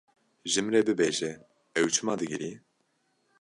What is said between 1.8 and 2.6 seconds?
çima digirî?